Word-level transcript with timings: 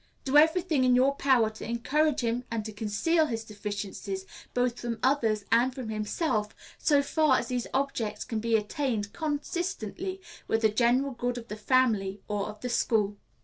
Do 0.23 0.35
every 0.35 0.63
thing 0.63 0.83
in 0.83 0.95
your 0.95 1.13
power 1.13 1.51
to 1.51 1.63
encourage 1.69 2.21
him, 2.21 2.43
and 2.49 2.65
to 2.65 2.71
conceal 2.73 3.27
his 3.27 3.43
deficiencies 3.43 4.25
both 4.51 4.79
from 4.79 4.97
others 5.03 5.45
and 5.51 5.71
from 5.75 5.89
himself, 5.89 6.55
so 6.79 7.03
far 7.03 7.37
as 7.37 7.49
these 7.49 7.67
objects 7.71 8.23
can 8.25 8.39
be 8.39 8.55
attained 8.57 9.13
consistently 9.13 10.19
with 10.47 10.63
the 10.63 10.69
general 10.69 11.11
good 11.11 11.37
of 11.37 11.49
the 11.49 11.55
family 11.55 12.19
or 12.27 12.47
of 12.47 12.61
the 12.61 12.69
school. 12.69 13.17